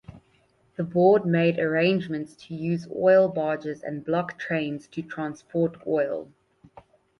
[0.77, 6.27] The board made arrangements to use oil barges and ‘block’ trains to transport oil.